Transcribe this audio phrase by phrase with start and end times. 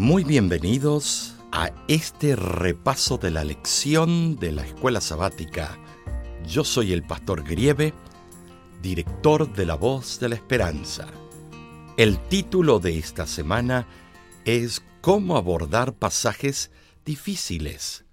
[0.00, 5.78] Muy bienvenidos a este repaso de la lección de la escuela sabática.
[6.46, 7.92] Yo soy el pastor Grieve,
[8.80, 11.06] director de La Voz de la Esperanza.
[11.98, 13.86] El título de esta semana
[14.46, 16.70] es Cómo abordar pasajes
[17.04, 18.06] difíciles.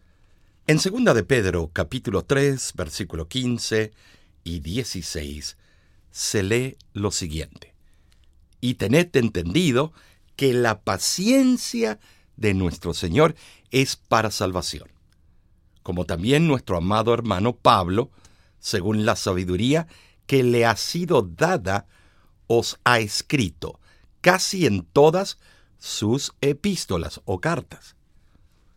[0.67, 3.93] En 2 de Pedro, capítulo 3, versículo 15
[4.43, 5.55] y 16,
[6.11, 7.73] se lee lo siguiente.
[8.59, 9.93] Y tened entendido
[10.37, 11.99] que la paciencia
[12.37, 13.35] de nuestro Señor
[13.71, 14.89] es para salvación.
[15.83, 18.11] Como también nuestro amado hermano Pablo,
[18.59, 19.87] según la sabiduría
[20.27, 21.87] que le ha sido dada,
[22.45, 23.79] os ha escrito
[24.21, 25.39] casi en todas
[25.79, 27.95] sus epístolas o cartas,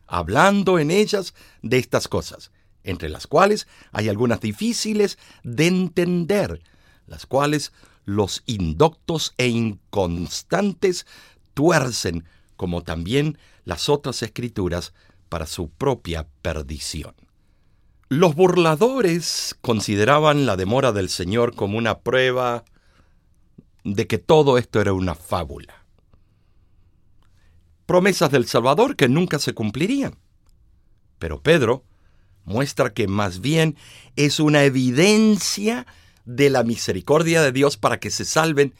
[0.06, 2.52] hablando en ellas de estas cosas,
[2.84, 6.62] entre las cuales hay algunas difíciles de entender,
[7.06, 7.73] las cuales
[8.04, 11.06] los indoctos e inconstantes
[11.54, 12.24] tuercen,
[12.56, 14.93] como también las otras escrituras,
[15.29, 17.15] para su propia perdición.
[18.09, 22.65] Los burladores consideraban la demora del Señor como una prueba
[23.84, 25.84] de que todo esto era una fábula.
[27.87, 30.18] Promesas del Salvador que nunca se cumplirían.
[31.18, 31.84] Pero Pedro
[32.45, 33.76] muestra que más bien
[34.16, 35.87] es una evidencia
[36.24, 38.74] de la misericordia de Dios para que se salven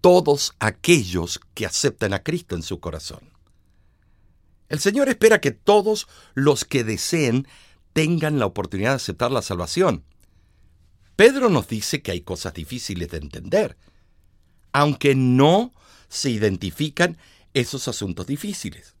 [0.00, 3.20] todos aquellos que aceptan a Cristo en su corazón.
[4.68, 7.46] El Señor espera que todos los que deseen
[7.92, 10.04] tengan la oportunidad de aceptar la salvación.
[11.16, 13.76] Pedro nos dice que hay cosas difíciles de entender,
[14.72, 15.72] aunque no
[16.08, 17.18] se identifican
[17.54, 18.94] esos asuntos difíciles.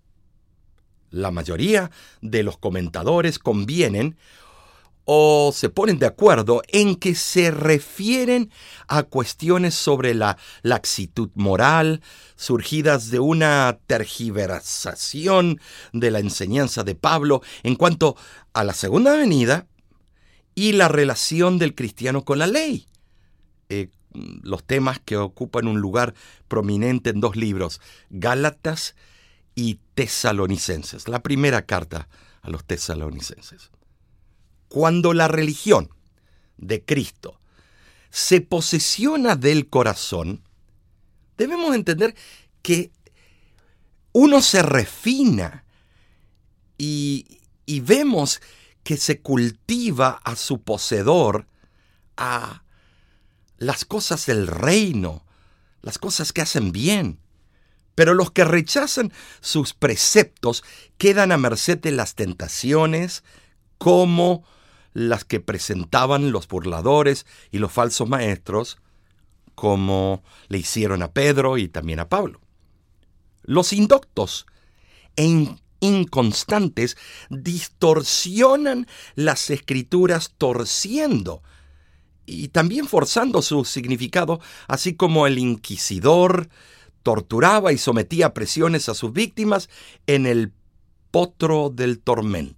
[1.10, 4.16] La mayoría de los comentadores convienen
[5.10, 8.50] o se ponen de acuerdo en que se refieren
[8.88, 12.02] a cuestiones sobre la laxitud moral
[12.36, 15.62] surgidas de una tergiversación
[15.94, 18.16] de la enseñanza de Pablo en cuanto
[18.52, 19.66] a la segunda venida
[20.54, 22.86] y la relación del cristiano con la ley.
[23.70, 26.12] Eh, los temas que ocupan un lugar
[26.48, 27.80] prominente en dos libros,
[28.10, 28.94] Gálatas
[29.54, 32.10] y Tesalonicenses, la primera carta
[32.42, 33.70] a los tesalonicenses.
[34.68, 35.90] Cuando la religión
[36.56, 37.40] de Cristo
[38.10, 40.42] se posesiona del corazón,
[41.36, 42.14] debemos entender
[42.62, 42.90] que
[44.12, 45.64] uno se refina
[46.76, 48.40] y, y vemos
[48.82, 51.46] que se cultiva a su poseedor
[52.16, 52.62] a
[53.58, 55.24] las cosas del reino,
[55.82, 57.20] las cosas que hacen bien.
[57.94, 60.62] Pero los que rechazan sus preceptos
[60.98, 63.24] quedan a merced de las tentaciones
[63.76, 64.44] como
[64.98, 68.78] las que presentaban los burladores y los falsos maestros,
[69.54, 72.40] como le hicieron a Pedro y también a Pablo.
[73.42, 74.46] Los indoctos
[75.16, 76.96] e inconstantes
[77.30, 81.42] distorsionan las escrituras torciendo
[82.26, 86.48] y también forzando su significado, así como el inquisidor
[87.02, 89.70] torturaba y sometía presiones a sus víctimas
[90.06, 90.52] en el
[91.10, 92.57] potro del tormento.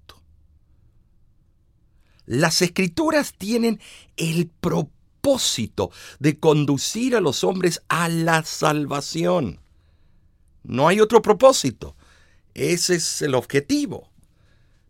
[2.31, 3.81] Las escrituras tienen
[4.17, 9.59] el propósito de conducir a los hombres a la salvación.
[10.63, 11.97] No hay otro propósito.
[12.55, 14.09] Ese es el objetivo.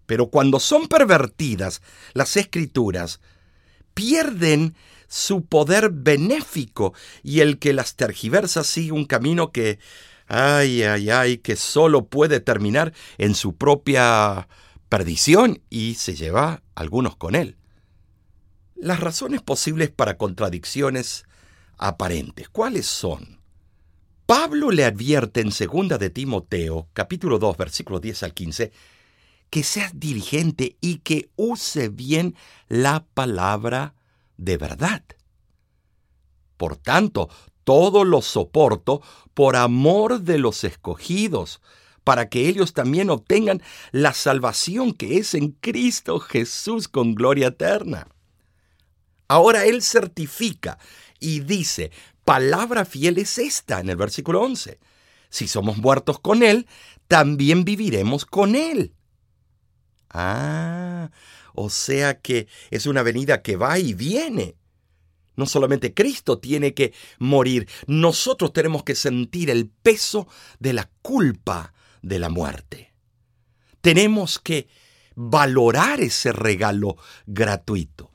[0.05, 1.81] Pero cuando son pervertidas,
[2.13, 3.21] las escrituras
[3.95, 4.75] pierden
[5.09, 9.79] su poder benéfico y el que las tergiversa sigue un camino que,
[10.27, 14.47] ay, ay, ay, que solo puede terminar en su propia
[14.91, 17.57] perdición y se lleva algunos con él.
[18.75, 21.25] Las razones posibles para contradicciones
[21.79, 23.41] aparentes, ¿cuáles son?
[24.27, 28.73] Pablo le advierte en segunda de Timoteo, capítulo 2, versículos 10 al 15,
[29.49, 32.35] que seas diligente y que use bien
[32.69, 33.95] la palabra
[34.39, 35.05] de verdad.
[36.57, 37.29] Por tanto,
[37.63, 39.03] todo lo soporto
[39.35, 41.61] por amor de los escogidos,
[42.11, 43.63] para que ellos también obtengan
[43.93, 48.09] la salvación que es en Cristo Jesús con gloria eterna.
[49.29, 50.81] Ahora Él certifica
[51.21, 51.93] y dice,
[52.25, 54.81] palabra fiel es esta en el versículo 11.
[55.29, 56.67] Si somos muertos con Él,
[57.07, 58.93] también viviremos con Él.
[60.11, 61.13] Ah,
[61.55, 64.57] o sea que es una venida que va y viene.
[65.37, 70.27] No solamente Cristo tiene que morir, nosotros tenemos que sentir el peso
[70.59, 72.93] de la culpa de la muerte.
[73.81, 74.69] Tenemos que
[75.15, 78.11] valorar ese regalo gratuito.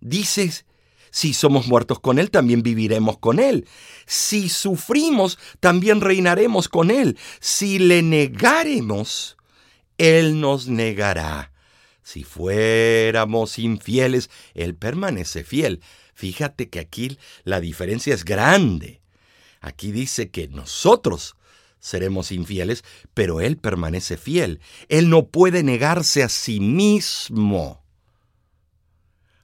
[0.00, 0.66] Dices,
[1.10, 3.66] Si somos muertos con Él, también viviremos con Él.
[4.06, 7.18] Si sufrimos, también reinaremos con Él.
[7.40, 9.38] Si le negaremos,
[9.96, 11.52] Él nos negará.
[12.02, 15.80] Si fuéramos infieles, Él permanece fiel.
[16.14, 19.00] Fíjate que aquí la diferencia es grande.
[19.60, 21.36] Aquí dice que nosotros
[21.80, 22.84] seremos infieles,
[23.14, 24.60] pero Él permanece fiel.
[24.88, 27.82] Él no puede negarse a sí mismo.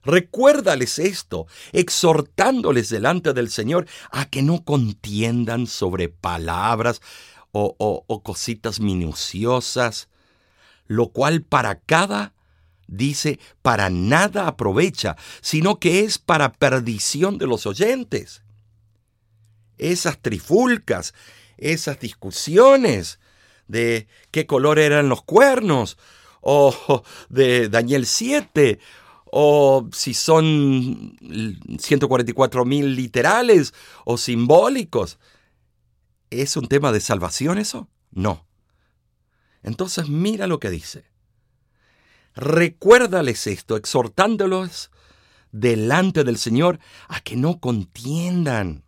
[0.05, 7.01] Recuérdales esto, exhortándoles delante del Señor a que no contiendan sobre palabras
[7.51, 10.09] o, o, cositas minuciosas,
[10.87, 12.33] lo cual para cada
[12.87, 18.43] dice, para nada aprovecha, sino que es para perdición de los oyentes.
[19.77, 21.13] Esas trifulcas,
[21.57, 23.19] esas discusiones
[23.67, 25.97] de qué color eran los cuernos,
[26.41, 28.79] o de Daniel 7,
[29.25, 31.17] o si son
[31.77, 33.73] 144 mil literales
[34.05, 35.19] o simbólicos.
[36.29, 37.89] ¿Es un tema de salvación eso?
[38.11, 38.47] No.
[39.61, 41.03] Entonces mira lo que dice.
[42.33, 44.89] Recuérdales esto, exhortándolos
[45.51, 46.79] delante del Señor
[47.09, 48.84] a que no contiendan.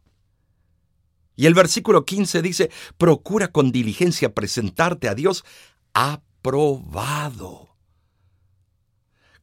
[1.38, 5.46] Y el versículo 15 dice, procura con diligencia presentarte a Dios
[5.94, 7.68] aprobado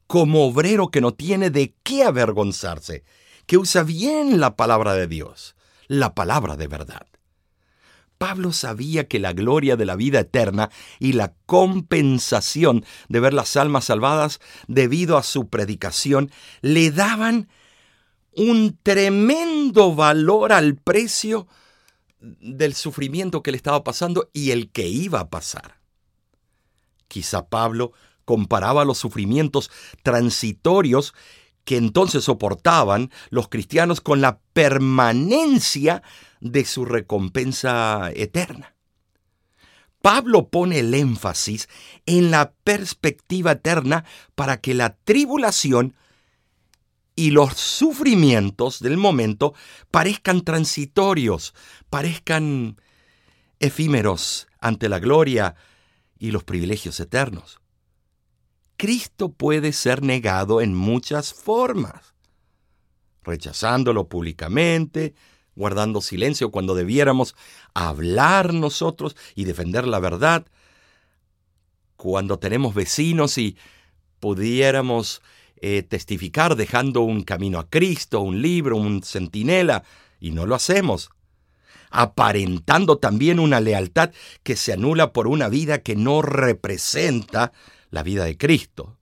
[0.06, 3.04] como obrero que no tiene de qué avergonzarse,
[3.46, 5.56] que usa bien la palabra de Dios,
[5.86, 7.06] la palabra de verdad.
[8.18, 13.56] Pablo sabía que la gloria de la vida eterna y la compensación de ver las
[13.56, 16.30] almas salvadas debido a su predicación
[16.60, 17.48] le daban
[18.36, 21.48] un tremendo valor al precio
[22.40, 25.78] del sufrimiento que le estaba pasando y el que iba a pasar.
[27.08, 27.92] Quizá Pablo
[28.24, 29.70] comparaba los sufrimientos
[30.02, 31.14] transitorios
[31.64, 36.02] que entonces soportaban los cristianos con la permanencia
[36.40, 38.74] de su recompensa eterna.
[40.02, 41.68] Pablo pone el énfasis
[42.04, 44.04] en la perspectiva eterna
[44.34, 45.94] para que la tribulación
[47.16, 49.54] y los sufrimientos del momento
[49.90, 51.54] parezcan transitorios,
[51.90, 52.80] parezcan
[53.60, 55.54] efímeros ante la gloria
[56.18, 57.60] y los privilegios eternos.
[58.76, 62.14] Cristo puede ser negado en muchas formas,
[63.22, 65.14] rechazándolo públicamente,
[65.54, 67.36] guardando silencio cuando debiéramos
[67.74, 70.46] hablar nosotros y defender la verdad,
[71.96, 73.56] cuando tenemos vecinos y
[74.18, 75.22] pudiéramos
[75.66, 79.82] eh, testificar dejando un camino a Cristo, un libro, un centinela,
[80.20, 81.08] y no lo hacemos,
[81.88, 84.10] aparentando también una lealtad
[84.42, 87.54] que se anula por una vida que no representa
[87.88, 88.98] la vida de Cristo.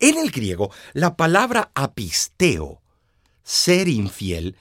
[0.00, 2.82] En el griego, la palabra apisteo,
[3.44, 4.56] ser infiel,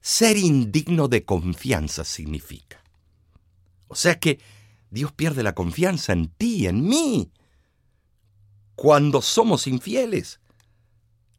[0.00, 2.80] ser indigno de confianza significa.
[3.88, 4.38] O sea que
[4.88, 7.32] Dios pierde la confianza en ti, en mí,
[8.76, 10.38] cuando somos infieles.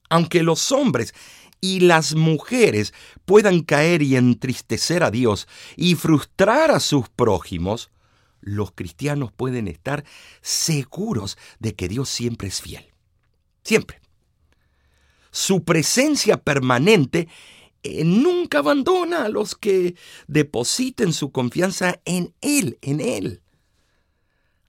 [0.09, 1.13] Aunque los hombres
[1.61, 2.93] y las mujeres
[3.25, 7.89] puedan caer y entristecer a Dios y frustrar a sus prójimos,
[8.41, 10.05] los cristianos pueden estar
[10.41, 12.85] seguros de que Dios siempre es fiel.
[13.63, 13.99] Siempre.
[15.31, 17.27] Su presencia permanente
[17.83, 19.95] eh, nunca abandona a los que
[20.27, 23.41] depositen su confianza en Él, en Él.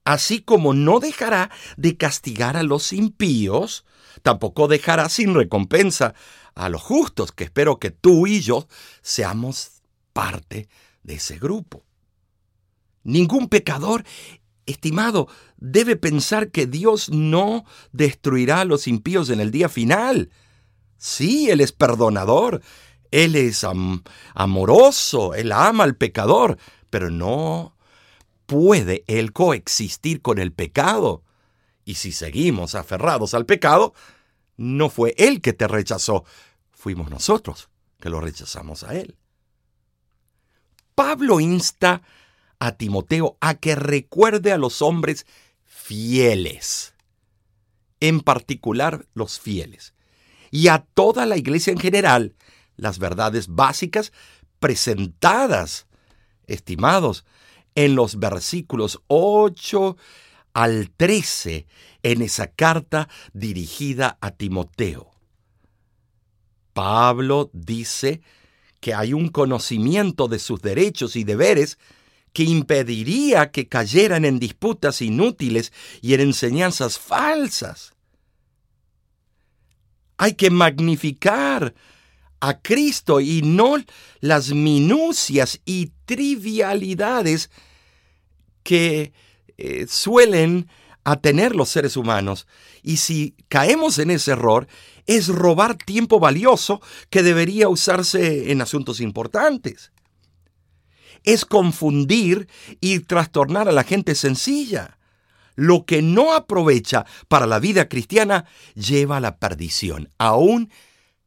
[0.06, 3.84] Así como no dejará de castigar a los impíos,
[4.22, 6.14] tampoco dejará sin recompensa
[6.54, 8.68] a los justos, que espero que tú y yo
[9.02, 9.82] seamos
[10.12, 10.68] parte
[11.02, 11.84] de ese grupo.
[13.02, 14.04] Ningún pecador,
[14.64, 20.30] estimado, debe pensar que Dios no destruirá a los impíos en el día final.
[20.98, 22.62] Sí, Él es perdonador,
[23.10, 23.66] Él es
[24.34, 26.58] amoroso, Él ama al pecador,
[26.90, 27.75] pero no
[28.46, 31.22] puede Él coexistir con el pecado.
[31.84, 33.94] Y si seguimos aferrados al pecado,
[34.56, 36.24] no fue Él que te rechazó,
[36.70, 37.68] fuimos nosotros
[38.00, 39.16] que lo rechazamos a Él.
[40.94, 42.02] Pablo insta
[42.58, 45.26] a Timoteo a que recuerde a los hombres
[45.64, 46.94] fieles,
[48.00, 49.94] en particular los fieles,
[50.50, 52.34] y a toda la iglesia en general,
[52.76, 54.12] las verdades básicas
[54.58, 55.86] presentadas,
[56.46, 57.24] estimados,
[57.76, 59.96] en los versículos 8
[60.54, 61.66] al 13
[62.02, 65.12] en esa carta dirigida a Timoteo.
[66.72, 68.22] Pablo dice
[68.80, 71.78] que hay un conocimiento de sus derechos y deberes
[72.32, 77.94] que impediría que cayeran en disputas inútiles y en enseñanzas falsas.
[80.18, 81.74] Hay que magnificar
[82.40, 83.76] a Cristo y no
[84.20, 87.50] las minucias y trivialidades
[88.66, 89.12] que
[89.58, 90.68] eh, suelen
[91.04, 92.48] a tener los seres humanos.
[92.82, 94.66] Y si caemos en ese error,
[95.06, 99.92] es robar tiempo valioso que debería usarse en asuntos importantes.
[101.22, 102.48] Es confundir
[102.80, 104.98] y trastornar a la gente sencilla.
[105.54, 110.70] Lo que no aprovecha para la vida cristiana lleva a la perdición, aun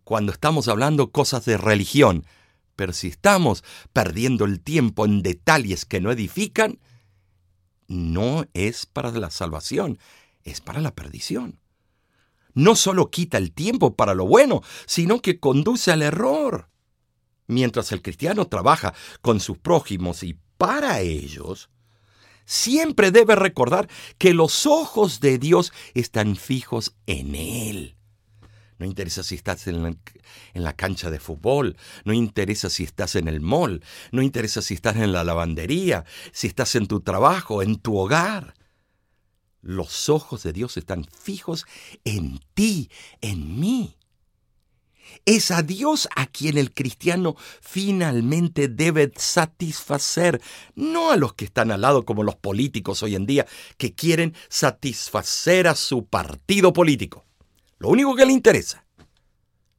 [0.03, 2.25] cuando estamos hablando cosas de religión.
[2.75, 6.79] Pero si estamos perdiendo el tiempo en detalles que no edifican,
[7.89, 9.99] no es para la salvación,
[10.43, 11.59] es para la perdición.
[12.53, 16.69] No solo quita el tiempo para lo bueno, sino que conduce al error.
[17.47, 21.69] Mientras el cristiano trabaja con sus prójimos y para ellos,
[22.45, 27.98] siempre debe recordar que los ojos de Dios están fijos en Él.
[28.79, 29.99] No interesa si estás en
[30.53, 33.83] la, cancha de fútbol, no interesa si estás en el mall,
[34.13, 38.53] no interesa si estás en la lavandería, si estás en tu trabajo, en tu hogar.
[39.61, 41.65] Los ojos de Dios están fijos
[42.05, 43.97] en ti, en mí.
[45.25, 50.41] Es a Dios a quien el cristiano finalmente debe satisfacer,
[50.75, 53.45] no a los que están al lado como los políticos hoy en día,
[53.77, 57.25] que quieren satisfacer a su partido político.
[57.79, 58.85] Lo único que le interesa,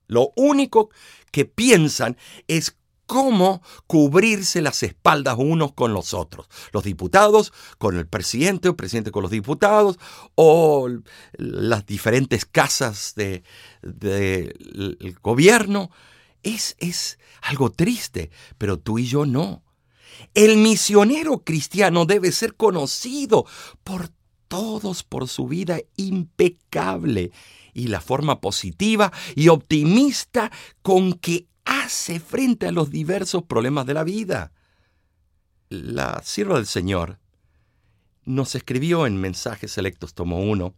[0.06, 0.90] lo único
[1.30, 2.16] que piensan
[2.48, 2.76] es
[3.10, 6.48] cómo cubrirse las espaldas unos con los otros.
[6.72, 9.98] Los diputados con el presidente, el presidente con los diputados,
[10.36, 10.88] o
[11.32, 13.42] las diferentes casas del
[13.82, 15.90] de, gobierno.
[16.44, 19.64] Es, es algo triste, pero tú y yo no.
[20.34, 23.44] El misionero cristiano debe ser conocido
[23.82, 24.10] por
[24.50, 27.30] todos por su vida impecable
[27.72, 30.50] y la forma positiva y optimista
[30.82, 34.52] con que hace frente a los diversos problemas de la vida.
[35.68, 37.20] La sierva del Señor
[38.24, 40.74] nos escribió en Mensajes Selectos Tomo 1,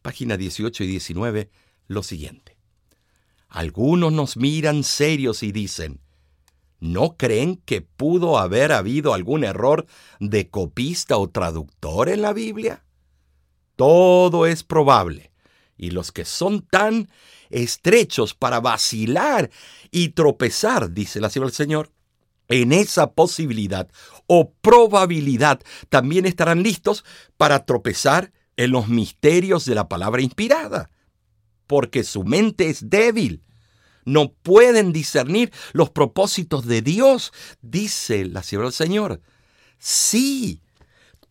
[0.00, 1.50] página 18 y 19,
[1.88, 2.56] lo siguiente.
[3.50, 6.00] Algunos nos miran serios y dicen,
[6.80, 9.84] ¿no creen que pudo haber habido algún error
[10.18, 12.82] de copista o traductor en la Biblia?
[13.76, 15.32] Todo es probable
[15.76, 17.08] y los que son tan
[17.50, 19.50] estrechos para vacilar
[19.90, 21.90] y tropezar, dice la del Señor,
[22.48, 23.88] en esa posibilidad
[24.26, 27.04] o probabilidad también estarán listos
[27.36, 30.90] para tropezar en los misterios de la palabra inspirada,
[31.66, 33.42] porque su mente es débil.
[34.04, 39.20] No pueden discernir los propósitos de Dios, dice la sierva del Señor.
[39.78, 40.60] Sí,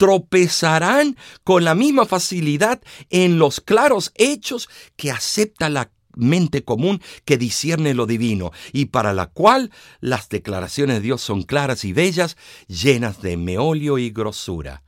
[0.01, 2.81] tropezarán con la misma facilidad
[3.11, 9.13] en los claros hechos que acepta la mente común que discierne lo divino y para
[9.13, 12.35] la cual las declaraciones de Dios son claras y bellas,
[12.67, 14.81] llenas de meolio y grosura.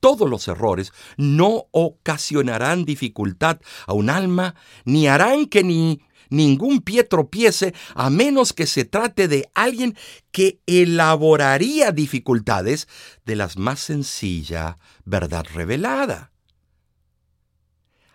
[0.00, 4.54] Todos los errores no ocasionarán dificultad a un alma,
[4.86, 6.00] ni harán que ni
[6.32, 9.96] ningún pie tropiece a menos que se trate de alguien
[10.32, 12.88] que elaboraría dificultades
[13.24, 16.32] de las más sencilla verdad revelada.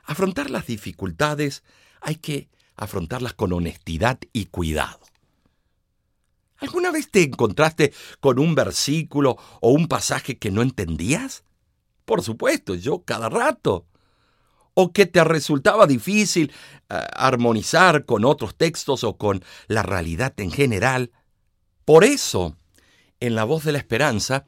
[0.03, 1.63] Afrontar las dificultades
[2.01, 4.99] hay que afrontarlas con honestidad y cuidado.
[6.59, 11.43] ¿Alguna vez te encontraste con un versículo o un pasaje que no entendías?
[12.05, 13.85] Por supuesto, yo cada rato
[14.79, 16.51] o que te resultaba difícil
[16.87, 21.11] eh, armonizar con otros textos o con la realidad en general.
[21.83, 22.55] Por eso,
[23.19, 24.45] en La Voz de la Esperanza,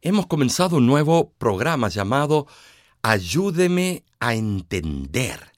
[0.00, 2.46] hemos comenzado un nuevo programa llamado
[3.02, 5.52] Ayúdeme a entender.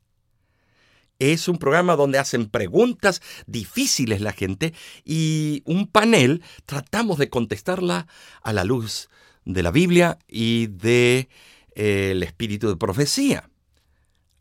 [1.20, 4.74] Es un programa donde hacen preguntas difíciles la gente
[5.04, 8.08] y un panel tratamos de contestarla
[8.42, 9.08] a la luz
[9.44, 11.28] de la Biblia y del de,
[11.76, 13.49] eh, espíritu de profecía.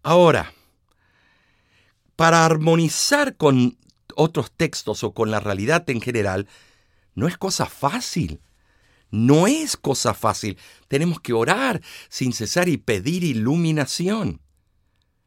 [0.03, 0.53] Ahora,
[2.15, 3.77] para armonizar con
[4.15, 6.47] otros textos o con la realidad en general,
[7.15, 8.41] no es cosa fácil.
[9.11, 10.57] No es cosa fácil.
[10.87, 14.41] Tenemos que orar sin cesar y pedir iluminación.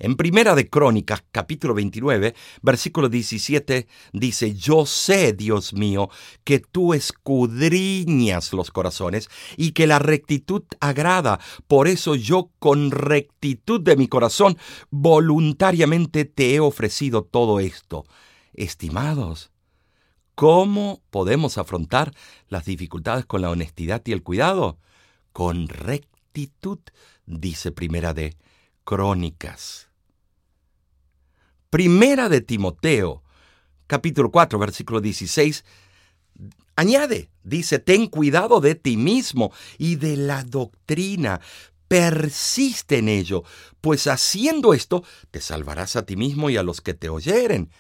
[0.02, 6.11] En Primera de Crónicas, capítulo 29, versículo 17, dice, Yo sé, Dios mío,
[6.42, 11.38] que tú escudriñas los corazones y que la rectitud agrada.
[11.68, 14.59] Por eso yo con rectitud de mi corazón
[14.90, 18.04] voluntariamente te he ofrecido todo esto.
[18.54, 19.52] Estimados,
[20.35, 22.12] ¿cómo podemos afrontar
[22.49, 24.80] las dificultades con la honestidad y el cuidado?
[25.32, 26.80] Con rectitud,
[27.25, 28.37] dice Primera de
[28.82, 29.91] Crónicas.
[31.72, 33.22] Primera de Timoteo,
[33.86, 35.64] capítulo 4, versículo 16,
[36.76, 41.40] añade, dice, ten cuidado de ti mismo y de la doctrina.
[41.88, 43.44] Persiste en ello,
[43.80, 47.70] pues haciendo esto te salvarás a ti mismo y a los que te oyeren.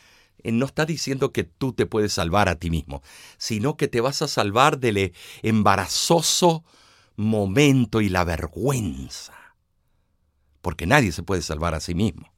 [0.42, 3.02] Eh, no está diciendo que tú te puedes salvar a ti mismo,
[3.36, 6.64] sino que te vas a salvar del embarazoso
[7.16, 9.34] momento y la vergüenza.
[10.62, 12.31] Porque nadie se puede salvar a sí mismo.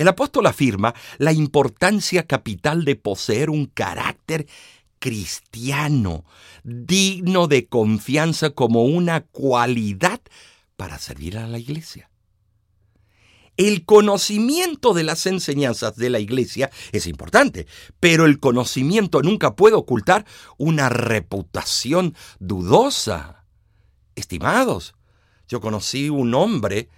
[0.00, 4.46] El apóstol afirma la importancia capital de poseer un carácter
[4.98, 6.24] cristiano,
[6.64, 10.22] digno de confianza como una cualidad
[10.78, 12.08] para servir a la iglesia.
[13.58, 17.66] El conocimiento de las enseñanzas de la iglesia es importante,
[18.00, 20.24] pero el conocimiento nunca puede ocultar
[20.56, 23.44] una reputación dudosa.
[24.14, 24.94] Estimados,
[25.46, 26.88] yo conocí un hombre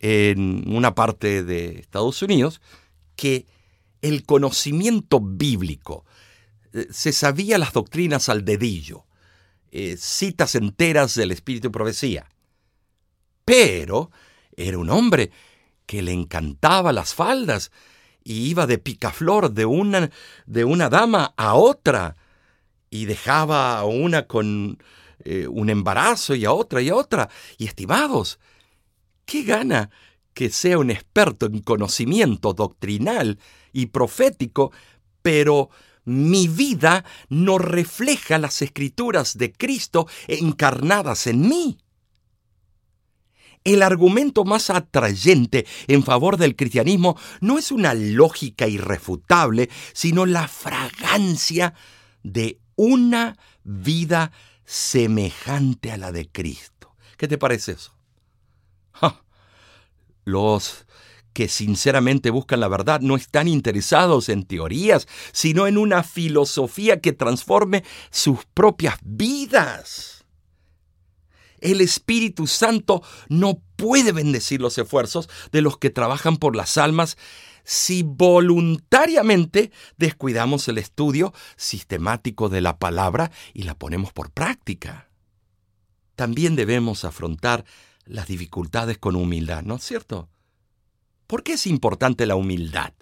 [0.00, 2.60] en una parte de Estados Unidos
[3.16, 3.46] que
[4.02, 6.04] el conocimiento bíblico,
[6.72, 9.04] eh, se sabía las doctrinas al dedillo,
[9.70, 12.28] eh, citas enteras del Espíritu y Profecía,
[13.44, 14.10] pero
[14.56, 15.30] era un hombre
[15.86, 17.70] que le encantaba las faldas
[18.24, 20.10] y iba de picaflor de una,
[20.46, 22.16] de una dama a otra
[22.90, 24.78] y dejaba a una con
[25.24, 27.28] eh, un embarazo y a otra y a otra.
[27.58, 28.38] Y estimados,
[29.30, 29.90] ¿Qué gana
[30.34, 33.38] que sea un experto en conocimiento doctrinal
[33.72, 34.72] y profético,
[35.22, 35.70] pero
[36.04, 41.78] mi vida no refleja las escrituras de Cristo encarnadas en mí?
[43.62, 50.48] El argumento más atrayente en favor del cristianismo no es una lógica irrefutable, sino la
[50.48, 51.74] fragancia
[52.24, 54.32] de una vida
[54.64, 56.96] semejante a la de Cristo.
[57.16, 57.99] ¿Qué te parece eso?
[60.24, 60.86] Los
[61.32, 67.12] que sinceramente buscan la verdad no están interesados en teorías, sino en una filosofía que
[67.12, 70.24] transforme sus propias vidas.
[71.60, 77.16] El Espíritu Santo no puede bendecir los esfuerzos de los que trabajan por las almas
[77.64, 85.10] si voluntariamente descuidamos el estudio sistemático de la palabra y la ponemos por práctica.
[86.16, 87.64] También debemos afrontar
[88.10, 90.28] las dificultades con humildad, ¿no es cierto?
[91.26, 92.92] ¿Por qué es importante la humildad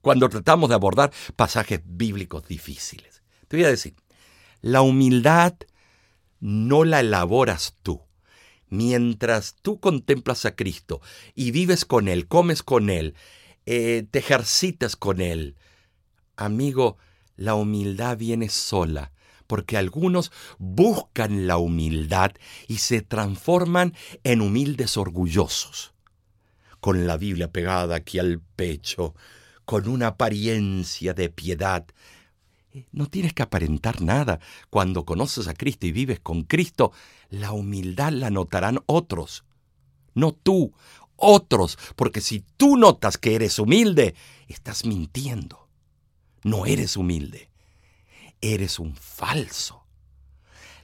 [0.00, 3.22] cuando tratamos de abordar pasajes bíblicos difíciles?
[3.48, 3.94] Te voy a decir,
[4.62, 5.54] la humildad
[6.40, 8.00] no la elaboras tú.
[8.68, 11.02] Mientras tú contemplas a Cristo
[11.34, 13.14] y vives con Él, comes con Él,
[13.66, 15.56] eh, te ejercitas con Él,
[16.36, 16.96] amigo,
[17.36, 19.12] la humildad viene sola
[19.52, 22.30] porque algunos buscan la humildad
[22.68, 23.92] y se transforman
[24.24, 25.92] en humildes orgullosos,
[26.80, 29.14] con la Biblia pegada aquí al pecho,
[29.66, 31.84] con una apariencia de piedad.
[32.72, 34.40] Eh, no tienes que aparentar nada.
[34.70, 36.90] Cuando conoces a Cristo y vives con Cristo,
[37.28, 39.44] la humildad la notarán otros.
[40.14, 40.72] No tú,
[41.16, 44.14] otros, porque si tú notas que eres humilde,
[44.48, 45.68] estás mintiendo.
[46.42, 47.51] No eres humilde
[48.42, 49.86] eres un falso.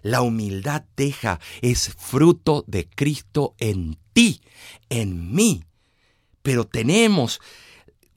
[0.02, 4.40] La humildad deja es fruto de Cristo en ti,
[4.88, 5.64] en mí.
[6.42, 7.40] Pero tenemos,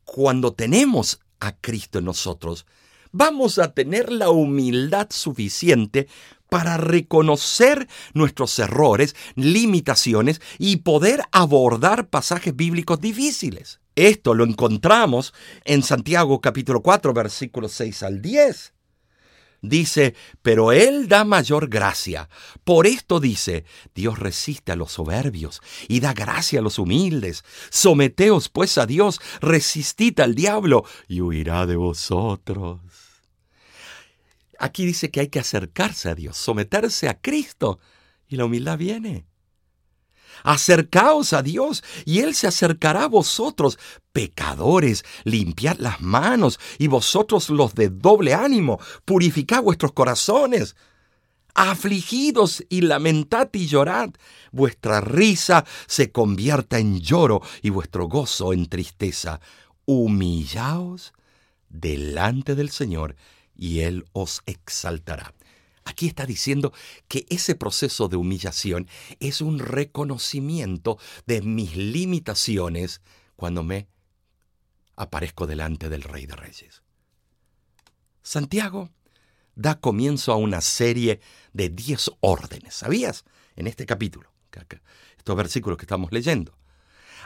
[0.05, 2.65] cuando tenemos a Cristo en nosotros,
[3.11, 6.07] vamos a tener la humildad suficiente
[6.49, 13.79] para reconocer nuestros errores, limitaciones y poder abordar pasajes bíblicos difíciles.
[13.95, 15.33] Esto lo encontramos
[15.65, 18.73] en Santiago capítulo 4 versículos 6 al 10
[19.61, 22.29] dice, pero Él da mayor gracia.
[22.63, 27.43] Por esto dice, Dios resiste a los soberbios y da gracia a los humildes.
[27.69, 32.81] Someteos pues a Dios, resistid al diablo y huirá de vosotros.
[34.59, 37.79] Aquí dice que hay que acercarse a Dios, someterse a Cristo,
[38.27, 39.30] y la humildad viene.
[40.43, 43.77] Acercaos a Dios y Él se acercará a vosotros,
[44.11, 50.75] pecadores, limpiad las manos y vosotros los de doble ánimo, purificad vuestros corazones.
[51.53, 54.11] Afligidos y lamentad y llorad,
[54.51, 59.41] vuestra risa se convierta en lloro y vuestro gozo en tristeza.
[59.85, 61.13] Humillaos
[61.67, 63.15] delante del Señor
[63.57, 65.33] y Él os exaltará.
[65.83, 66.73] Aquí está diciendo
[67.07, 68.87] que ese proceso de humillación
[69.19, 73.01] es un reconocimiento de mis limitaciones
[73.35, 73.87] cuando me
[74.95, 76.83] aparezco delante del Rey de Reyes.
[78.21, 78.91] Santiago
[79.55, 81.19] da comienzo a una serie
[81.53, 83.25] de diez órdenes, ¿sabías?
[83.55, 84.31] En este capítulo,
[85.17, 86.55] estos versículos que estamos leyendo.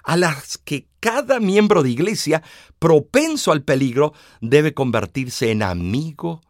[0.03, 2.43] a las que cada miembro de iglesia
[2.79, 6.41] propenso al peligro debe convertirse en amigo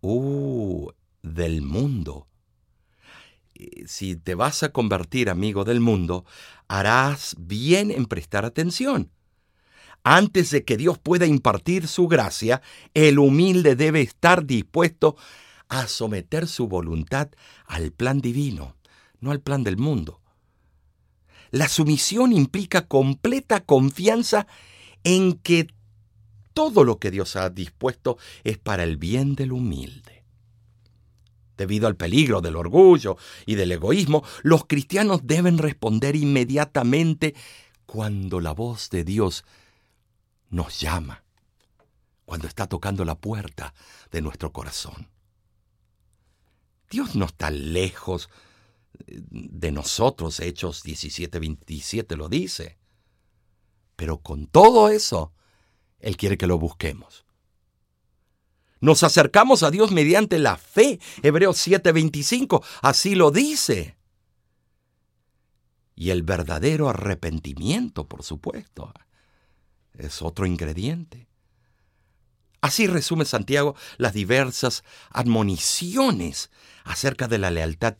[0.00, 0.90] uh,
[1.34, 2.28] del mundo.
[3.86, 6.24] Si te vas a convertir amigo del mundo,
[6.68, 9.10] harás bien en prestar atención.
[10.04, 12.62] Antes de que Dios pueda impartir su gracia,
[12.94, 15.16] el humilde debe estar dispuesto
[15.68, 17.28] a someter su voluntad
[17.66, 18.76] al plan divino,
[19.20, 20.20] no al plan del mundo.
[21.50, 24.46] La sumisión implica completa confianza
[25.02, 25.68] en que
[26.52, 30.15] todo lo que Dios ha dispuesto es para el bien del humilde.
[31.56, 33.16] Debido al peligro del orgullo
[33.46, 37.34] y del egoísmo, los cristianos deben responder inmediatamente
[37.86, 39.44] cuando la voz de Dios
[40.50, 41.24] nos llama,
[42.24, 43.74] cuando está tocando la puerta
[44.10, 45.08] de nuestro corazón.
[46.90, 48.28] Dios no está lejos
[49.06, 52.78] de nosotros, Hechos 17, 27 lo dice.
[53.96, 55.32] Pero con todo eso,
[55.98, 57.25] Él quiere que lo busquemos.
[58.80, 63.96] Nos acercamos a Dios mediante la fe, Hebreos 7:25, así lo dice.
[65.94, 68.92] Y el verdadero arrepentimiento, por supuesto,
[69.94, 71.26] es otro ingrediente.
[72.60, 76.50] Así resume Santiago las diversas admoniciones
[76.84, 77.94] acerca de la lealtad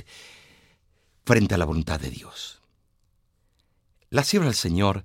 [1.24, 2.60] frente a la voluntad de Dios.
[4.10, 5.04] La sierva del Señor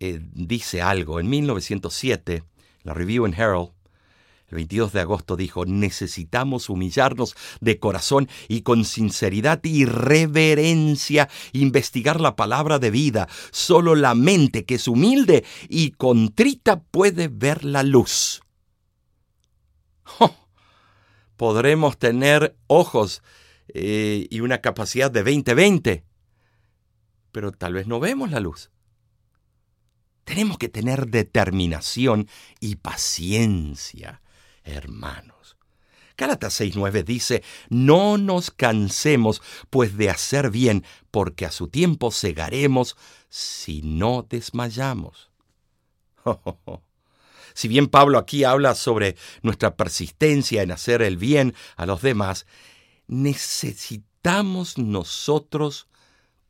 [0.00, 1.20] eh, dice algo.
[1.20, 2.44] En 1907,
[2.82, 3.72] la Review and Herald,
[4.48, 12.20] el 22 de agosto dijo, necesitamos humillarnos de corazón y con sinceridad y reverencia investigar
[12.20, 13.28] la palabra de vida.
[13.50, 18.42] Solo la mente que es humilde y contrita puede ver la luz.
[21.36, 23.22] Podremos tener ojos
[23.68, 26.04] eh, y una capacidad de 20-20,
[27.32, 28.70] pero tal vez no vemos la luz.
[30.24, 32.28] Tenemos que tener determinación
[32.60, 34.22] y paciencia,
[34.66, 35.56] hermanos.
[36.16, 42.96] Gálatas 6:9 dice, no nos cansemos pues de hacer bien, porque a su tiempo cegaremos
[43.28, 45.30] si no desmayamos.
[47.54, 52.44] Si bien Pablo aquí habla sobre nuestra persistencia en hacer el bien a los demás,
[53.06, 55.88] necesitamos nosotros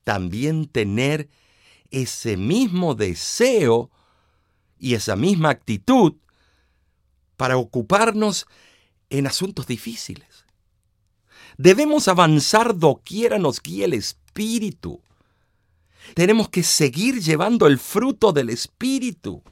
[0.03, 1.29] también tener
[1.93, 3.93] ese mismo deseo
[4.81, 6.15] y esa misma actitud
[7.37, 8.47] para ocuparnos
[9.11, 10.47] en asuntos difíciles.
[11.59, 15.03] Debemos avanzar doquiera nos guíe el Espíritu.
[16.15, 19.43] Tenemos que seguir llevando el fruto del Espíritu.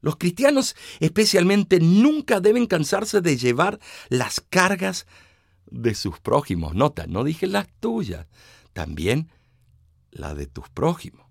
[0.00, 5.06] Los cristianos especialmente nunca deben cansarse de llevar las cargas
[5.66, 6.74] de sus prójimos.
[6.74, 8.26] Nota, no dije las tuyas,
[8.72, 9.30] también
[10.10, 11.26] la de tus prójimos.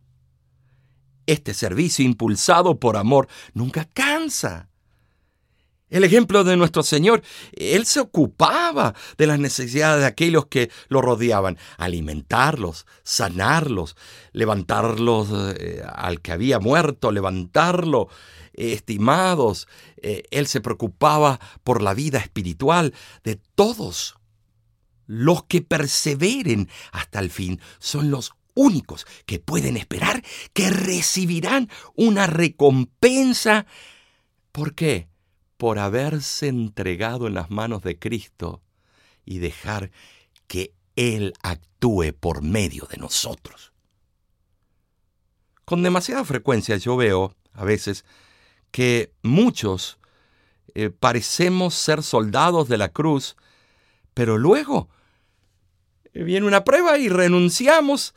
[1.27, 4.70] Este servicio impulsado por amor nunca cansa.
[5.91, 11.01] El ejemplo de nuestro Señor, Él se ocupaba de las necesidades de aquellos que lo
[11.01, 13.97] rodeaban, alimentarlos, sanarlos,
[14.31, 15.27] levantarlos
[15.59, 18.07] eh, al que había muerto, levantarlo,
[18.53, 19.67] estimados.
[19.97, 22.93] Eh, él se preocupaba por la vida espiritual
[23.25, 24.15] de todos.
[25.07, 30.23] Los que perseveren hasta el fin son los únicos que pueden esperar
[30.53, 33.65] que recibirán una recompensa.
[34.53, 35.10] ¿Por qué?
[35.61, 38.63] Por haberse entregado en las manos de Cristo
[39.25, 39.91] y dejar
[40.47, 43.71] que Él actúe por medio de nosotros.
[45.63, 48.05] Con demasiada frecuencia yo veo, a veces,
[48.71, 49.99] que muchos
[50.73, 53.35] eh, parecemos ser soldados de la cruz,
[54.15, 54.89] pero luego
[56.11, 58.15] viene una prueba y renunciamos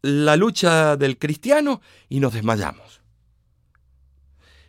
[0.00, 3.01] la lucha del cristiano y nos desmayamos.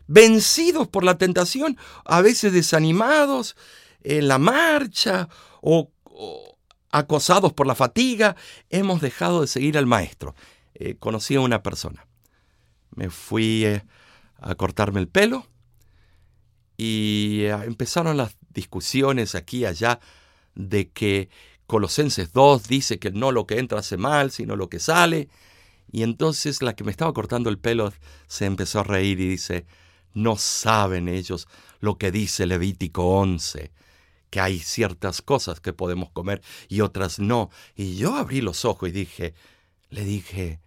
[0.08, 3.56] Vencidos por la tentación, a veces desanimados
[4.04, 5.30] en la marcha
[5.62, 5.90] o,
[6.92, 8.36] acosados por la fatiga,
[8.70, 10.36] hemos dejado de seguir al maestro.
[10.76, 12.06] Eh, conocí a una persona.
[12.96, 13.84] Me fui eh,
[14.38, 15.48] a cortarme el pelo
[16.78, 20.00] y eh, empezaron las discusiones aquí y allá
[20.54, 21.30] de que
[21.66, 25.30] Colosenses 2 dice que no lo que entra hace mal, sino lo que sale.
[25.92, 27.92] Y entonces la que me estaba cortando el pelo
[28.28, 29.66] se empezó a reír y dice,
[30.14, 31.48] no saben ellos
[31.80, 33.72] lo que dice Levítico 11,
[34.30, 37.50] que hay ciertas cosas que podemos comer y otras no.
[37.76, 39.34] Y yo abrí los ojos y dije,
[39.90, 40.60] le dije,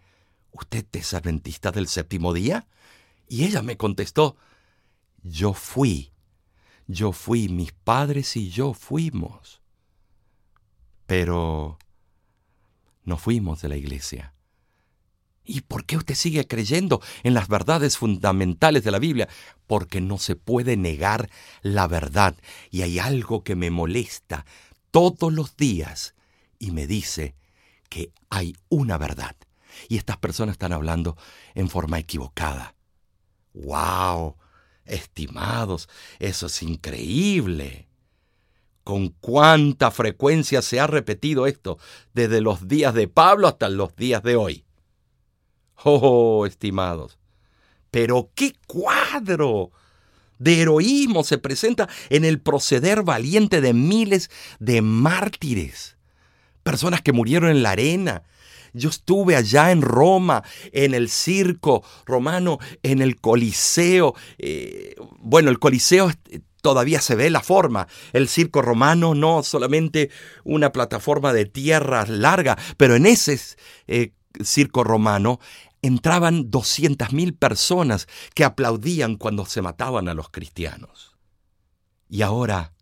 [0.51, 2.67] ¿usted es adventista del séptimo día?
[3.27, 4.37] Y ella me contestó,
[5.23, 6.11] yo fui,
[6.87, 9.61] yo fui, mis padres y yo fuimos
[11.07, 11.79] pero
[13.05, 14.33] no fuimos de la iglesia
[15.49, 19.29] ¿Y por qué usted sigue creyendo en las verdades fundamentales de la Biblia?
[19.65, 21.29] Porque no se puede negar
[21.61, 22.35] la verdad.
[22.69, 24.45] Y hay algo que me molesta
[24.91, 26.15] todos los días
[26.59, 27.35] y me dice
[27.87, 29.37] que hay una verdad.
[29.87, 31.15] Y estas personas están hablando
[31.55, 32.75] en forma equivocada.
[33.53, 34.35] ¡Wow!
[34.83, 35.87] Estimados,
[36.19, 37.87] eso es increíble.
[38.83, 41.77] ¿Con cuánta frecuencia se ha repetido esto
[42.13, 44.66] desde los días de Pablo hasta los días de hoy?
[45.83, 47.17] Oh, estimados.
[47.91, 49.71] Pero qué cuadro
[50.39, 55.97] de heroísmo se presenta en el proceder valiente de miles de mártires,
[56.63, 58.23] personas que murieron en la arena.
[58.73, 64.13] Yo estuve allá en Roma, en el circo romano, en el Coliseo.
[64.37, 66.11] Eh, bueno, el Coliseo
[66.61, 67.87] todavía se ve la forma.
[68.13, 70.09] El circo romano no solamente
[70.43, 73.39] una plataforma de tierra larga, pero en ese
[73.87, 74.11] eh,
[74.43, 75.39] circo romano
[75.81, 81.15] entraban 200.000 personas que aplaudían cuando se mataban a los cristianos.
[82.09, 82.73] Y ahora,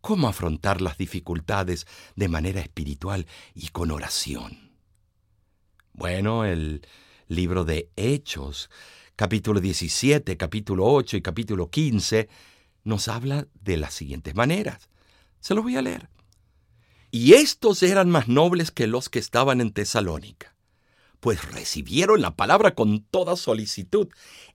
[0.00, 1.86] ¿cómo afrontar las dificultades
[2.16, 4.72] de manera espiritual y con oración?
[5.92, 6.86] Bueno, el
[7.28, 8.68] libro de Hechos,
[9.16, 12.28] capítulo 17, capítulo 8 y capítulo 15,
[12.82, 14.90] nos habla de las siguientes maneras.
[15.40, 16.10] Se los voy a leer.
[17.10, 20.53] Y estos eran más nobles que los que estaban en Tesalónica
[21.24, 24.08] pues recibieron la palabra con toda solicitud,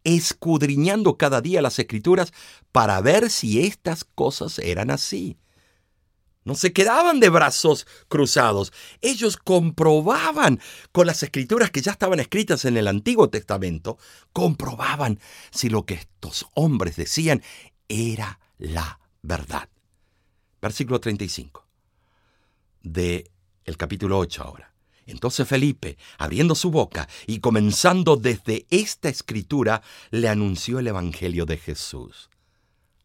[0.04, 2.32] escudriñando cada día las escrituras
[2.72, 5.36] para ver si estas cosas eran así.
[6.44, 10.60] No se quedaban de brazos cruzados, ellos comprobaban
[10.92, 13.98] con las escrituras que ya estaban escritas en el Antiguo Testamento,
[14.32, 17.42] comprobaban si lo que estos hombres decían
[17.88, 19.70] era la verdad.
[20.62, 21.66] Versículo 35
[22.84, 23.32] de
[23.66, 24.70] el capítulo 8 ahora.
[25.10, 31.58] Entonces Felipe, abriendo su boca y comenzando desde esta escritura, le anunció el Evangelio de
[31.58, 32.30] Jesús.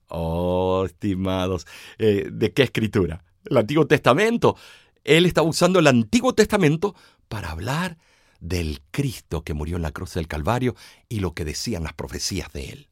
[0.09, 1.67] Oh, estimados,
[1.99, 3.25] eh, ¿de qué escritura?
[3.45, 4.57] El Antiguo Testamento.
[5.03, 6.95] Él está usando el Antiguo Testamento
[7.29, 7.97] para hablar
[8.41, 10.77] del Cristo que murió en la cruz del Calvario
[11.09, 12.89] y lo que decían las profecías de él.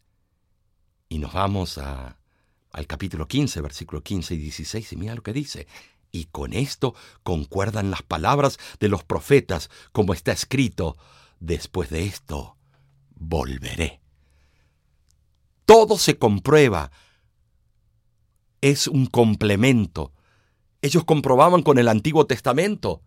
[1.11, 2.19] Y nos vamos a,
[2.71, 5.67] al capítulo 15, versículo 15 y 16, y mira lo que dice.
[6.13, 10.99] Y con esto concuerdan las palabras de los profetas, como está escrito,
[11.41, 12.57] después de esto
[13.17, 14.01] volveré.
[15.65, 16.91] Todo se comprueba,
[18.61, 20.13] es un complemento.
[20.83, 23.03] Ellos comprobaban con el Antiguo Testamento,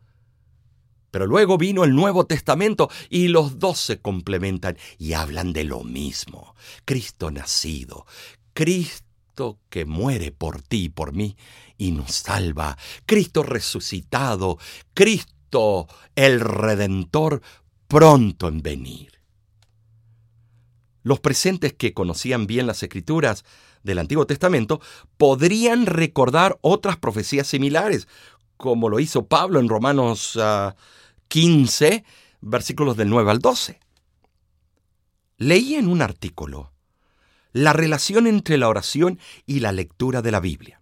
[1.11, 5.83] pero luego vino el Nuevo Testamento y los dos se complementan y hablan de lo
[5.83, 6.55] mismo.
[6.85, 8.07] Cristo nacido,
[8.53, 9.04] Cristo
[9.69, 11.35] que muere por ti y por mí
[11.77, 14.57] y nos salva, Cristo resucitado,
[14.93, 17.41] Cristo el Redentor
[17.87, 19.21] pronto en venir.
[21.03, 23.45] Los presentes que conocían bien las escrituras
[23.83, 24.81] del Antiguo Testamento
[25.17, 28.07] podrían recordar otras profecías similares,
[28.57, 30.39] como lo hizo Pablo en Romanos
[31.27, 32.09] 15, ah,
[32.41, 33.79] versículos del 9 al 12.
[35.37, 36.71] Leí en un artículo
[37.55, 40.81] la relación entre la oración y la lectura de la Biblia.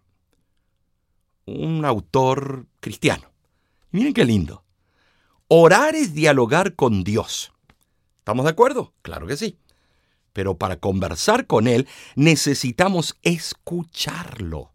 [1.46, 3.32] Un autor cristiano.
[3.92, 4.64] Miren qué lindo.
[5.50, 7.54] Orar es dialogar con Dios.
[8.18, 8.92] ¿Estamos de acuerdo?
[9.04, 9.60] Claro que sí.
[10.34, 14.72] Pero para conversar con Él necesitamos escucharlo.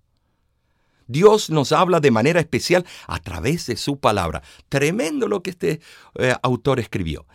[1.09, 4.45] Dios nos habla de manera especial a través de su palabra.
[4.69, 5.81] Tremendo lo que este
[6.15, 7.27] eh, autor escribió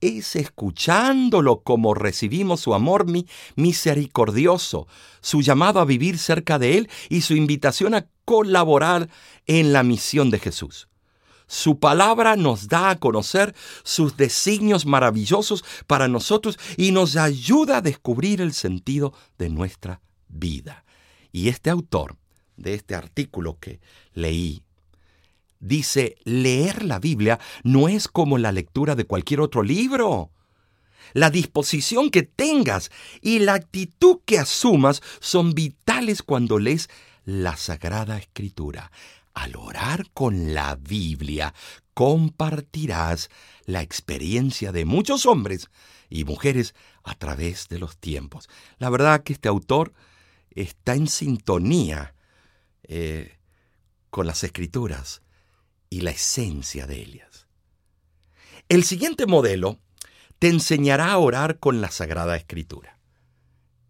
[0.00, 3.06] es escuchándolo como recibimos su amor
[3.56, 4.86] misericordioso,
[5.20, 9.08] su llamado a vivir cerca de Él y su invitación a colaborar
[9.46, 10.88] en la misión de Jesús.
[11.46, 17.80] Su palabra nos da a conocer sus designios maravillosos para nosotros y nos ayuda a
[17.80, 20.84] descubrir el sentido de nuestra vida.
[21.32, 22.16] Y este autor
[22.58, 23.80] de este artículo que
[24.12, 24.62] leí
[25.60, 30.30] dice, leer la Biblia no es como la lectura de cualquier otro libro.
[31.14, 32.90] La disposición que tengas
[33.20, 36.88] y la actitud que asumas son vitales cuando lees
[37.24, 38.90] la Sagrada Escritura.
[39.32, 41.54] Al orar con la Biblia,
[41.94, 43.30] compartirás
[43.64, 45.70] la experiencia de muchos hombres
[46.10, 48.48] y mujeres a través de los tiempos.
[48.78, 49.92] La verdad que este autor
[50.50, 52.14] está en sintonía
[52.82, 53.38] eh,
[54.10, 55.22] con las escrituras
[55.90, 57.46] y la esencia de ellas.
[58.68, 59.78] El siguiente modelo
[60.38, 62.98] te enseñará a orar con la Sagrada Escritura.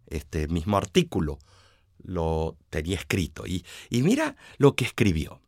[0.07, 1.39] Este mismo artículo
[2.01, 5.41] lo tenía escrito y, y mira lo que escribió.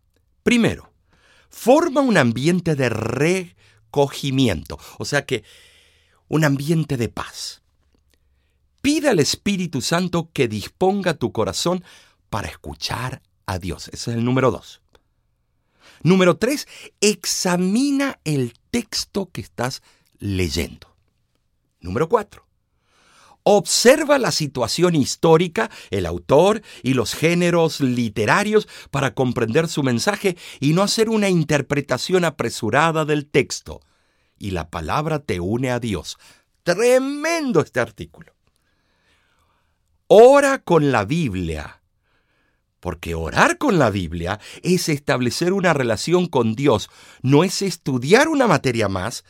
[0.43, 0.91] Primero,
[1.49, 3.55] forma un ambiente de
[3.87, 5.43] acogimiento, o sea que
[6.27, 7.61] un ambiente de paz.
[8.81, 11.83] Pide al Espíritu Santo que disponga tu corazón
[12.29, 13.89] para escuchar a Dios.
[13.89, 14.80] Ese es el número dos.
[16.03, 16.67] Número tres,
[16.99, 19.81] examina el texto que estás
[20.19, 20.95] leyendo.
[21.79, 22.45] Número cuatro,
[23.43, 30.73] observa la situación histórica, el autor y los géneros literarios para comprender su mensaje y
[30.73, 33.81] no hacer una interpretación apresurada del texto.
[34.37, 36.17] Y la palabra te une a Dios.
[36.63, 38.33] Tremendo este artículo.
[40.07, 41.80] Ora con la Biblia
[42.81, 46.89] porque orar con la Biblia es establecer una relación con Dios,
[47.21, 49.23] no es estudiar una materia más,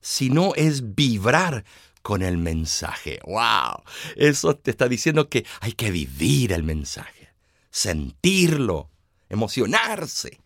[0.00, 1.64] sino es vibrar
[2.00, 3.20] con el mensaje.
[3.26, 3.82] ¡Wow!
[4.16, 7.34] Eso te está diciendo que hay que vivir el mensaje,
[7.70, 8.88] sentirlo,
[9.28, 10.40] emocionarse.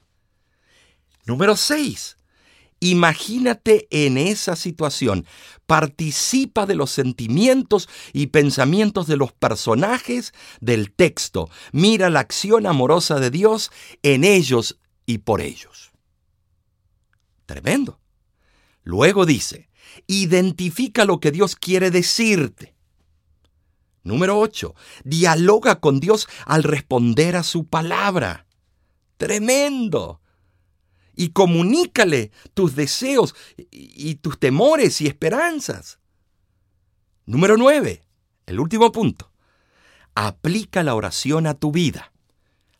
[1.24, 2.15] Número 6.
[2.80, 5.26] Imagínate en esa situación.
[5.66, 11.48] Participa de los sentimientos y pensamientos de los personajes del texto.
[11.72, 13.70] Mira la acción amorosa de Dios
[14.02, 15.92] en ellos y por ellos.
[17.46, 18.00] Tremendo.
[18.82, 19.70] Luego dice,
[20.06, 22.74] identifica lo que Dios quiere decirte.
[24.02, 24.74] Número 8.
[25.04, 28.46] Dialoga con Dios al responder a su palabra.
[29.16, 30.20] Tremendo
[31.16, 33.34] y comunícale tus deseos
[33.70, 35.98] y tus temores y esperanzas.
[37.24, 38.02] Número 9.
[38.46, 39.32] El último punto.
[40.14, 42.12] Aplica la oración a tu vida.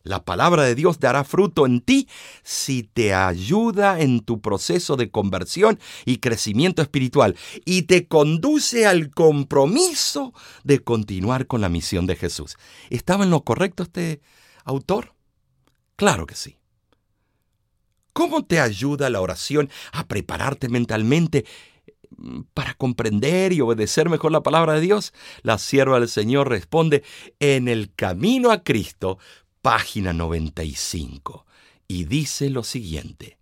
[0.03, 2.07] La palabra de Dios dará fruto en ti
[2.41, 9.11] si te ayuda en tu proceso de conversión y crecimiento espiritual y te conduce al
[9.11, 12.55] compromiso de continuar con la misión de Jesús.
[12.89, 14.21] ¿Estaba en lo correcto este
[14.63, 15.13] autor?
[15.97, 16.56] Claro que sí.
[18.17, 21.45] ¿Cómo te ayuda la oración a prepararte mentalmente
[22.17, 25.13] mm, para comprender y obedecer mejor la palabra de Dios?
[25.43, 27.03] La sierva del Señor responde
[27.39, 29.19] en el camino a Cristo,
[29.61, 31.45] página 95,
[31.87, 33.37] y dice lo siguiente,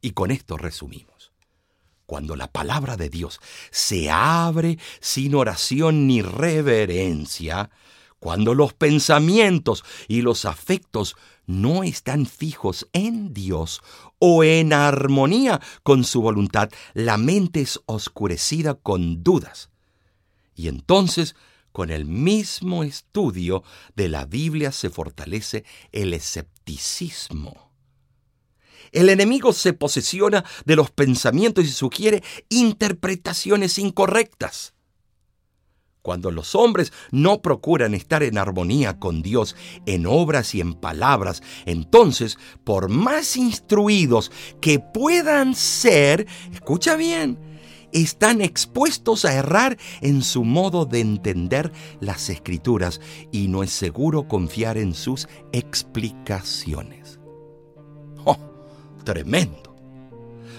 [0.00, 1.32] y con esto resumimos.
[2.06, 3.38] Cuando la palabra de Dios
[3.70, 7.68] se abre sin oración ni reverencia,
[8.26, 11.14] cuando los pensamientos y los afectos
[11.46, 13.82] no están fijos en Dios
[14.18, 19.70] o en armonía con su voluntad, la mente es oscurecida con dudas.
[20.56, 21.36] Y entonces,
[21.70, 23.62] con el mismo estudio
[23.94, 27.70] de la Biblia se fortalece el escepticismo.
[28.90, 34.74] El enemigo se posesiona de los pensamientos y sugiere interpretaciones incorrectas.
[36.06, 41.42] Cuando los hombres no procuran estar en armonía con Dios en obras y en palabras,
[41.64, 47.40] entonces, por más instruidos que puedan ser, escucha bien,
[47.90, 53.00] están expuestos a errar en su modo de entender las escrituras
[53.32, 57.18] y no es seguro confiar en sus explicaciones.
[58.24, 58.38] ¡Oh!
[59.02, 59.74] Tremendo.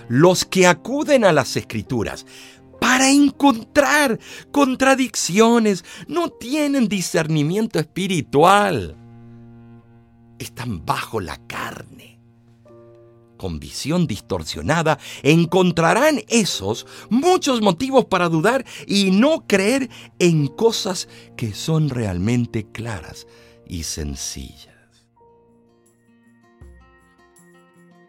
[0.09, 2.25] Los que acuden a las escrituras
[2.79, 4.19] para encontrar
[4.51, 5.83] contradicciones.
[6.07, 8.95] No tienen discernimiento espiritual.
[10.39, 12.19] Están bajo la carne.
[13.37, 21.53] Con visión distorsionada encontrarán esos muchos motivos para dudar y no creer en cosas que
[21.53, 23.27] son realmente claras
[23.67, 24.76] y sencillas.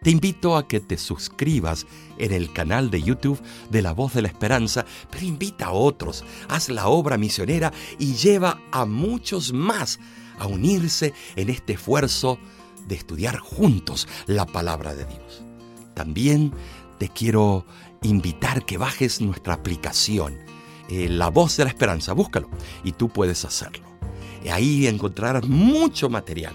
[0.03, 1.87] Te invito a que te suscribas
[2.19, 6.25] en el canal de YouTube de La Voz de la Esperanza, pero invita a otros,
[6.49, 9.99] haz la obra misionera y lleva a muchos más
[10.39, 12.39] a unirse en este esfuerzo
[12.87, 15.43] de estudiar juntos la palabra de Dios.
[15.95, 16.53] También
[16.99, 17.67] te quiero
[18.03, 20.39] invitar que bajes nuestra aplicación,
[20.89, 22.49] eh, La Voz de la Esperanza, búscalo
[22.85, 23.85] y tú puedes hacerlo.
[24.51, 26.55] Ahí encontrarás mucho material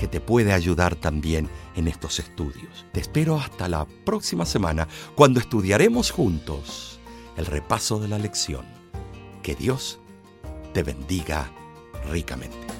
[0.00, 2.86] que te puede ayudar también en estos estudios.
[2.90, 6.98] Te espero hasta la próxima semana cuando estudiaremos juntos
[7.36, 8.64] el repaso de la lección.
[9.42, 9.98] Que Dios
[10.72, 11.52] te bendiga
[12.10, 12.79] ricamente.